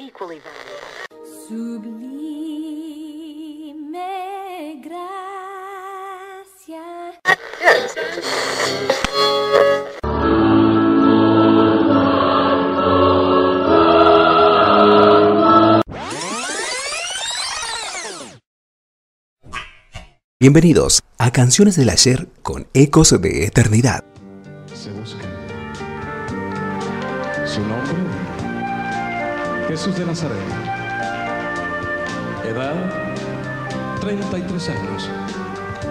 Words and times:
equally 0.00 0.40
valuable. 0.40 0.88
Sublime 1.46 2.00
gracia. 4.82 5.20
Bienvenidos 20.38 21.02
a 21.18 21.30
Canciones 21.32 21.76
del 21.76 21.90
Ayer 21.90 22.26
con 22.42 22.66
Ecos 22.72 23.10
de 23.20 23.44
Eternidad. 23.44 24.04
se 24.74 24.90
busca. 24.92 25.18
Su 27.46 27.60
nombre, 27.60 27.92
Jesús 29.70 29.96
de 29.96 30.04
Nazaret. 30.04 30.36
Edad, 32.44 32.74
33 34.00 34.68
años. 34.70 35.08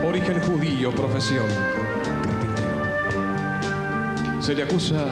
Origen 0.06 0.42
judío, 0.42 0.92
profesión, 0.92 1.46
carpintero. 2.22 2.84
Se 4.42 4.54
le 4.54 4.64
acusa 4.64 5.06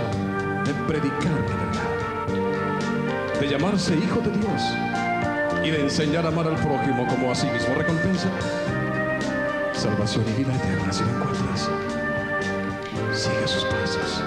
de 0.66 0.74
predicar 0.86 1.32
la 1.48 1.56
verdad, 1.56 3.40
de 3.40 3.48
llamarse 3.48 3.96
hijo 3.96 4.20
de 4.20 4.32
Dios 4.32 4.62
y 5.64 5.70
de 5.72 5.84
enseñar 5.84 6.26
a 6.26 6.28
amar 6.28 6.48
al 6.48 6.58
prójimo 6.58 7.08
como 7.08 7.32
a 7.32 7.36
sí 7.36 7.48
mismo 7.48 7.74
recompensa. 7.74 8.28
Salvación 9.72 10.26
y 10.28 10.34
vida 10.44 10.54
eterna 10.54 10.92
si 10.92 11.06
lo 11.06 11.12
encuentras. 11.12 11.70
Sigue 13.14 13.48
sus 13.48 13.64
pasos. 13.64 14.22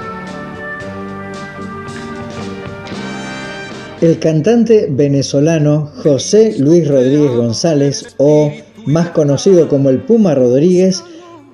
El 4.00 4.18
cantante 4.18 4.86
venezolano 4.90 5.90
José 6.02 6.54
Luis 6.58 6.88
Rodríguez 6.88 7.32
González, 7.32 8.06
o 8.16 8.50
más 8.86 9.10
conocido 9.10 9.68
como 9.68 9.90
el 9.90 9.98
Puma 9.98 10.34
Rodríguez, 10.34 11.04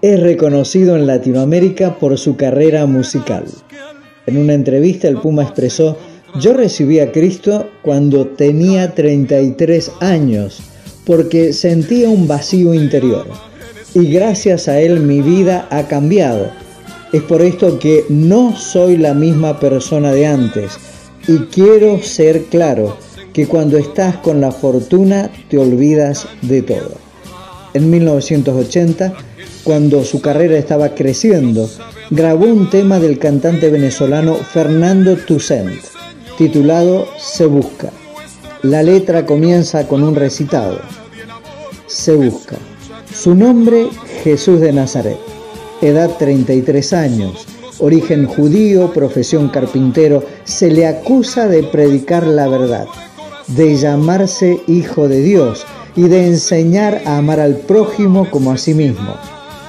es 0.01 0.21
reconocido 0.21 0.95
en 0.95 1.09
Latinoamérica 1.09 1.99
por 1.99 2.17
su 2.19 2.37
carrera 2.37 2.87
musical. 2.87 3.47
En 4.27 4.37
una 4.39 4.55
entrevista 4.55 5.09
el 5.09 5.17
Puma 5.17 5.43
expresó, 5.43 5.99
yo 6.39 6.53
recibí 6.53 7.01
a 7.01 7.11
Cristo 7.11 7.69
cuando 7.83 8.29
tenía 8.29 8.95
33 8.95 9.91
años, 9.99 10.61
porque 11.05 11.53
sentía 11.53 12.09
un 12.09 12.29
vacío 12.29 12.75
interior, 12.75 13.27
y 13.93 14.07
gracias 14.13 14.69
a 14.69 14.79
él 14.79 15.01
mi 15.01 15.21
vida 15.21 15.67
ha 15.69 15.89
cambiado. 15.89 16.49
Es 17.13 17.23
por 17.23 17.43
esto 17.43 17.81
que 17.81 18.05
no 18.09 18.57
soy 18.57 18.99
la 18.99 19.15
misma 19.15 19.59
persona 19.59 20.13
de 20.13 20.27
antes 20.27 20.79
y 21.29 21.39
quiero 21.47 22.03
ser 22.03 22.45
claro 22.45 22.97
que 23.33 23.47
cuando 23.47 23.77
estás 23.77 24.17
con 24.19 24.41
la 24.41 24.53
fortuna 24.53 25.31
te 25.49 25.59
olvidas 25.59 26.27
de 26.43 26.63
todo. 26.63 26.93
En 27.75 27.91
1980, 27.91 29.13
cuando 29.65 30.05
su 30.05 30.21
carrera 30.21 30.57
estaba 30.57 30.95
creciendo, 30.95 31.69
grabó 32.11 32.47
un 32.47 32.71
tema 32.71 32.99
del 32.99 33.19
cantante 33.19 33.69
venezolano 33.69 34.35
Fernando 34.37 35.17
Toussaint, 35.17 35.83
titulado 36.39 37.07
Se 37.19 37.47
Busca. 37.47 37.91
La 38.63 38.83
letra 38.83 39.27
comienza 39.27 39.87
con 39.87 40.03
un 40.03 40.15
recitado. 40.15 40.81
Se 41.87 42.15
Busca. 42.15 42.57
Su 43.13 43.35
nombre, 43.35 43.89
Jesús 44.23 44.61
de 44.61 44.73
Nazaret. 44.73 45.19
Edad 45.83 46.11
33 46.19 46.93
años. 46.93 47.47
Origen 47.79 48.27
judío, 48.27 48.93
profesión 48.93 49.49
carpintero. 49.49 50.25
Se 50.45 50.71
le 50.71 50.87
acusa 50.87 51.47
de 51.47 51.63
predicar 51.63 52.27
la 52.27 52.49
verdad, 52.49 52.87
de 53.49 53.77
llamarse 53.77 54.61
hijo 54.67 55.09
de 55.09 55.21
Dios 55.21 55.67
y 55.95 56.09
de 56.09 56.27
enseñar 56.27 57.03
a 57.05 57.19
amar 57.19 57.41
al 57.41 57.57
prójimo 57.57 58.31
como 58.31 58.53
a 58.53 58.59
sí 58.59 58.75
mismo. 58.75 59.17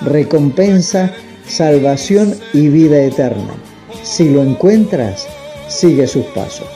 Recompensa, 0.02 1.14
salvación 1.48 2.36
y 2.54 2.70
vida 2.70 3.02
eterna. 3.02 3.56
Si 4.04 4.30
lo 4.30 4.42
encuentras, 4.42 5.28
sigue 5.68 6.08
sus 6.08 6.26
pasos. 6.28 6.68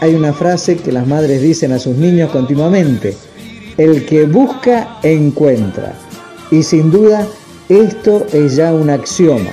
Hay 0.00 0.14
una 0.14 0.32
frase 0.32 0.76
que 0.76 0.92
las 0.92 1.06
madres 1.06 1.42
dicen 1.42 1.72
a 1.72 1.78
sus 1.78 1.96
niños 1.96 2.30
continuamente. 2.30 3.16
El 3.78 4.06
que 4.06 4.26
busca, 4.26 4.98
encuentra. 5.02 5.94
Y 6.50 6.62
sin 6.62 6.90
duda, 6.90 7.26
esto 7.68 8.26
es 8.32 8.56
ya 8.56 8.72
un 8.72 8.90
axioma. 8.90 9.50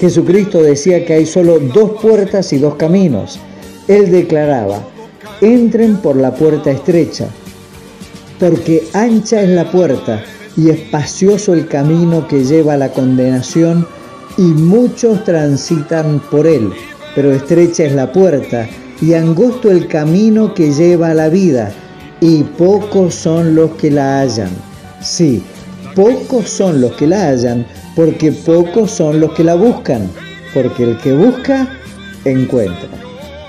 Jesucristo 0.00 0.62
decía 0.62 1.04
que 1.04 1.12
hay 1.12 1.26
solo 1.26 1.58
dos 1.58 2.00
puertas 2.00 2.54
y 2.54 2.58
dos 2.58 2.76
caminos. 2.76 3.38
Él 3.86 4.10
declaraba, 4.10 4.80
entren 5.42 5.98
por 5.98 6.16
la 6.16 6.34
puerta 6.34 6.70
estrecha, 6.70 7.28
porque 8.38 8.84
ancha 8.94 9.42
es 9.42 9.50
la 9.50 9.70
puerta 9.70 10.24
y 10.56 10.70
espacioso 10.70 11.52
el 11.52 11.68
camino 11.68 12.26
que 12.26 12.44
lleva 12.44 12.74
a 12.74 12.78
la 12.78 12.92
condenación 12.92 13.86
y 14.38 14.42
muchos 14.42 15.22
transitan 15.24 16.22
por 16.30 16.46
él, 16.46 16.72
pero 17.14 17.30
estrecha 17.30 17.84
es 17.84 17.92
la 17.92 18.10
puerta 18.10 18.66
y 19.02 19.12
angosto 19.12 19.70
el 19.70 19.86
camino 19.86 20.54
que 20.54 20.72
lleva 20.72 21.10
a 21.10 21.14
la 21.14 21.28
vida 21.28 21.72
y 22.20 22.42
pocos 22.42 23.14
son 23.14 23.54
los 23.54 23.72
que 23.72 23.90
la 23.90 24.20
hallan. 24.20 24.50
Sí, 25.02 25.42
pocos 26.00 26.48
son 26.48 26.80
los 26.80 26.92
que 26.92 27.06
la 27.06 27.28
hallan, 27.28 27.66
porque 27.94 28.32
pocos 28.32 28.90
son 28.90 29.20
los 29.20 29.34
que 29.34 29.44
la 29.44 29.54
buscan, 29.54 30.08
porque 30.54 30.84
el 30.84 30.96
que 30.96 31.12
busca, 31.12 31.68
encuentra. 32.24 32.88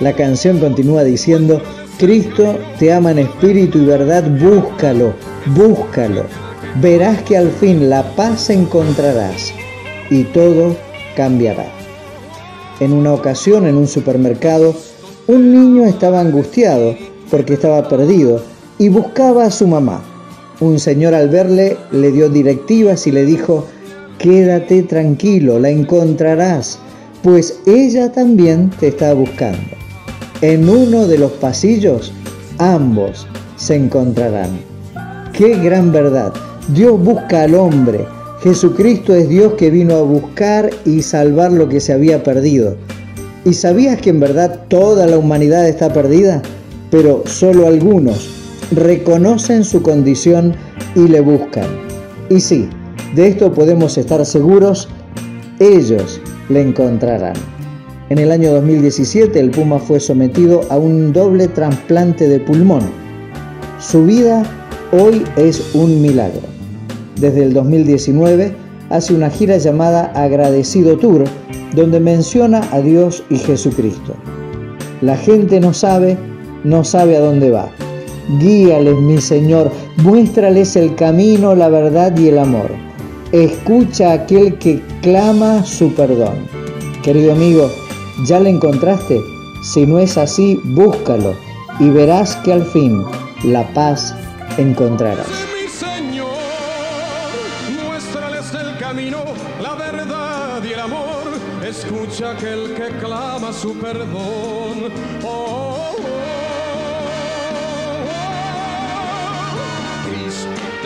La 0.02 0.12
canción 0.12 0.60
continúa 0.60 1.06
diciendo, 1.06 1.62
Cristo 1.98 2.60
te 2.78 2.92
ama 2.92 3.12
en 3.12 3.20
espíritu 3.20 3.78
y 3.78 3.86
verdad, 3.86 4.26
búscalo, 4.38 5.14
búscalo. 5.56 6.26
Verás 6.82 7.22
que 7.22 7.38
al 7.38 7.52
fin 7.52 7.90
la 7.90 8.04
paz 8.18 8.50
encontrarás 8.50 9.54
y 10.10 10.26
todo 10.26 10.76
cambiará. 11.16 11.68
En 12.82 12.92
una 12.92 13.14
ocasión, 13.14 13.66
en 13.66 13.78
un 13.78 13.88
supermercado, 13.88 14.76
un 15.28 15.54
niño 15.54 15.86
estaba 15.88 16.20
angustiado 16.20 16.98
porque 17.30 17.54
estaba 17.54 17.88
perdido 17.88 18.44
y 18.78 18.90
buscaba 18.90 19.46
a 19.46 19.52
su 19.52 19.68
mamá. 19.68 20.11
Un 20.62 20.78
señor 20.78 21.16
al 21.16 21.30
verle 21.30 21.76
le 21.92 22.12
dio 22.12 22.30
directivas 22.30 23.08
y 23.08 23.12
le 23.12 23.26
dijo, 23.26 23.66
quédate 24.20 24.84
tranquilo, 24.84 25.58
la 25.58 25.72
encontrarás, 25.72 26.78
pues 27.24 27.60
ella 27.66 28.12
también 28.12 28.70
te 28.80 28.90
está 28.90 29.16
buscando. 29.16 29.76
En 30.42 30.70
uno 30.70 31.08
de 31.08 31.18
los 31.18 31.32
pasillos, 31.32 32.14
ambos 32.60 33.26
se 33.58 33.76
encontrarán. 33.76 34.52
¡Qué 35.34 35.58
gran 35.58 35.92
verdad! 35.92 36.32
Dios 36.76 37.04
busca 37.04 37.42
al 37.42 37.56
hombre. 37.56 38.06
Jesucristo 38.44 39.16
es 39.16 39.30
Dios 39.30 39.54
que 39.54 39.72
vino 39.72 39.96
a 39.96 40.04
buscar 40.04 40.70
y 40.86 41.02
salvar 41.02 41.52
lo 41.52 41.70
que 41.70 41.80
se 41.80 41.94
había 41.94 42.22
perdido. 42.22 42.76
¿Y 43.46 43.54
sabías 43.54 44.00
que 44.00 44.12
en 44.12 44.20
verdad 44.20 44.60
toda 44.68 45.08
la 45.08 45.18
humanidad 45.18 45.68
está 45.68 45.92
perdida? 45.92 46.44
Pero 46.92 47.24
solo 47.26 47.66
algunos 47.66 48.41
reconocen 48.72 49.64
su 49.64 49.82
condición 49.82 50.54
y 50.96 51.08
le 51.08 51.20
buscan. 51.22 51.68
Y 52.30 52.40
sí, 52.40 52.70
de 53.16 53.28
esto 53.28 53.54
podemos 53.54 53.98
estar 53.98 54.26
seguros, 54.26 54.88
ellos 55.60 56.22
le 56.50 56.62
encontrarán. 56.62 57.34
En 58.10 58.18
el 58.18 58.32
año 58.32 58.52
2017 58.52 59.40
el 59.40 59.52
Puma 59.52 59.80
fue 59.80 60.00
sometido 60.00 60.62
a 60.70 60.78
un 60.78 61.14
doble 61.14 61.48
trasplante 61.48 62.28
de 62.28 62.40
pulmón. 62.40 62.82
Su 63.80 64.06
vida 64.06 64.44
hoy 64.92 65.24
es 65.38 65.74
un 65.74 66.02
milagro. 66.02 66.42
Desde 67.20 67.44
el 67.44 67.54
2019 67.54 68.54
hace 68.90 69.14
una 69.14 69.30
gira 69.30 69.58
llamada 69.58 70.12
Agradecido 70.16 70.98
Tour, 70.98 71.24
donde 71.76 72.00
menciona 72.00 72.62
a 72.72 72.82
Dios 72.82 73.24
y 73.30 73.38
Jesucristo. 73.38 74.14
La 75.02 75.16
gente 75.16 75.60
no 75.60 75.74
sabe, 75.74 76.18
no 76.64 76.84
sabe 76.84 77.16
a 77.16 77.22
dónde 77.22 77.50
va. 77.50 77.70
Guíales, 78.28 78.96
mi 78.98 79.20
Señor, 79.20 79.72
muéstrales 79.98 80.76
el 80.76 80.96
camino, 80.96 81.56
la 81.56 81.70
verdad 81.70 82.18
y 82.18 82.30
el 82.30 82.40
amor. 82.40 82.72
Escucha 83.32 84.12
a 84.12 84.14
aquel 84.14 84.58
que 84.58 84.82
clama 85.02 85.64
su 85.64 85.94
perdón. 85.94 86.48
Querido 87.04 87.32
amigo, 87.34 87.70
¿ya 88.26 88.40
le 88.40 88.50
encontraste? 88.50 89.20
Si 89.64 89.86
no 89.86 90.00
es 90.00 90.18
así, 90.18 90.60
búscalo 90.64 91.34
y 91.80 91.90
verás 91.90 92.36
que 92.38 92.54
al 92.54 92.66
fin 92.66 93.04
la 93.44 93.68
paz 93.74 94.14
encontrarás. 94.58 95.28
Mi 95.54 95.70
Señor, 95.70 96.28
muéstrales 97.86 98.54
el 98.54 98.78
camino, 98.78 99.20
la 99.62 99.76
verdad 99.76 100.64
y 100.64 100.74
el 100.74 100.80
amor. 100.80 101.12
Escucha 101.68 102.32
aquel 102.32 102.74
que 102.76 102.90
clama 103.00 103.54
su 103.54 103.74
perdón. 103.76 104.92
Oh, 105.24 105.28
oh, 105.28 105.96
oh. 105.98 106.41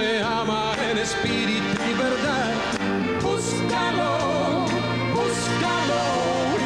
Te 0.05 0.21
ama 0.21 0.73
en 0.87 0.99
espíritu 0.99 1.81
y 1.89 1.93
verdad. 1.97 2.53
Búscalo, 3.23 4.67
búscalo 5.15 6.03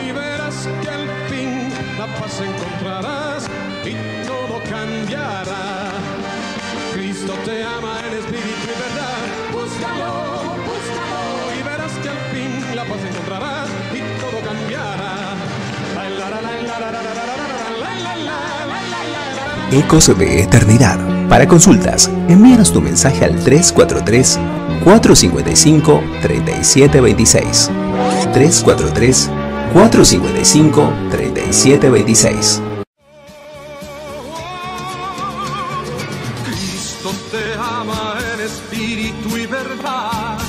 y 0.03 0.11
verás 0.11 0.67
que 0.81 0.89
al 0.89 1.07
fin 1.29 1.71
la 1.97 2.07
paz 2.19 2.41
encontrarás 2.41 3.47
y 3.85 3.93
todo 4.27 4.61
cambiará. 4.69 5.91
Cristo 6.93 7.33
te 7.45 7.63
ama 7.63 8.01
en 8.07 8.17
espíritu 8.17 8.65
y 8.65 8.77
verdad. 8.85 9.21
Búscalo, 9.53 10.11
búscalo 10.69 11.23
y 11.57 11.63
verás 11.63 11.93
que 12.03 12.09
al 12.09 12.21
fin 12.33 12.75
la 12.75 12.83
paz 12.83 12.99
encontrarás 13.09 13.69
y 13.93 13.99
todo 14.19 14.37
cambiará. 14.43 15.13
Ecos 19.71 20.17
de 20.17 20.41
Eternidad. 20.41 21.18
Para 21.29 21.47
consultas, 21.47 22.09
envíanos 22.27 22.73
tu 22.73 22.81
mensaje 22.81 23.23
al 23.23 23.35
343 23.43 24.39
455 24.83 26.01
3726. 26.23 27.69
343 28.33 29.29
455 29.71 30.93
3726. 31.11 32.61
Cristo 36.47 37.11
te 37.29 37.53
ama 37.53 38.17
en 38.33 38.41
espíritu 38.41 39.37
y 39.37 39.45
verdad. 39.45 40.39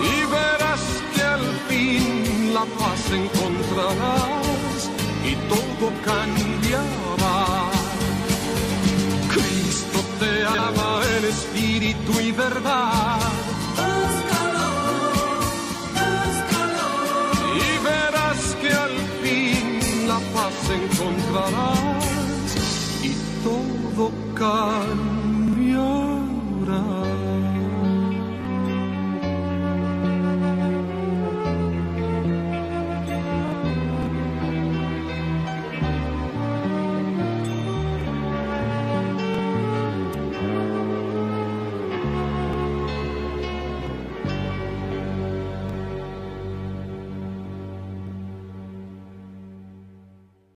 Y 0.00 0.24
verás 0.30 0.80
que 1.14 1.22
al 1.22 1.44
fin 1.68 2.54
la 2.54 2.64
paz 2.64 3.12
encontrarás 3.12 4.45
y 5.26 5.34
todo 5.50 5.92
cambiará. 6.04 7.70
Cristo 9.32 9.98
te 10.20 10.44
ama 10.46 11.00
en 11.18 11.24
espíritu 11.24 12.20
y 12.20 12.32
verdad. 12.32 13.55